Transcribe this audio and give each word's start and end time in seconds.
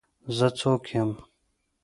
زه 0.37 0.47
څوک 0.59 0.83
یم. 0.93 1.11